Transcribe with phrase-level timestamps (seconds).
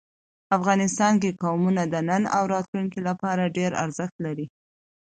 [0.57, 4.45] افغانستان کې قومونه د نن او راتلونکي لپاره ډېر ارزښت لري.